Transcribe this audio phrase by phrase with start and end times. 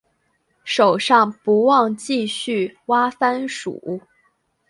[0.63, 4.01] 手上不忘继续挖番薯